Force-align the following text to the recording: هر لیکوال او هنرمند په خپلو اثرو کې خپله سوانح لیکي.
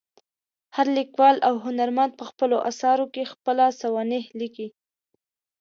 هر 0.75 0.87
لیکوال 0.97 1.37
او 1.47 1.55
هنرمند 1.65 2.11
په 2.19 2.23
خپلو 2.29 2.57
اثرو 2.69 3.05
کې 3.13 3.29
خپله 3.33 3.65
سوانح 3.81 4.23
لیکي. 4.39 4.67